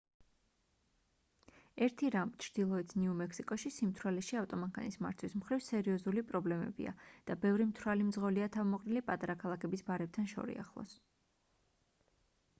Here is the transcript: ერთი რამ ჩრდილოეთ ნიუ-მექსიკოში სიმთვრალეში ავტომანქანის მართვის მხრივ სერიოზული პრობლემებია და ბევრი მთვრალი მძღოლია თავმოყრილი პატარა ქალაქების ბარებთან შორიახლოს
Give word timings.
ერთი 1.87 2.07
რამ 2.13 2.29
ჩრდილოეთ 2.43 2.93
ნიუ-მექსიკოში 3.01 3.71
სიმთვრალეში 3.75 4.39
ავტომანქანის 4.41 4.97
მართვის 5.05 5.35
მხრივ 5.41 5.61
სერიოზული 5.67 6.23
პრობლემებია 6.31 6.93
და 7.29 7.37
ბევრი 7.45 7.67
მთვრალი 7.73 8.07
მძღოლია 8.09 8.47
თავმოყრილი 8.57 9.03
პატარა 9.11 9.35
ქალაქების 9.45 9.85
ბარებთან 9.91 10.31
შორიახლოს 10.33 10.97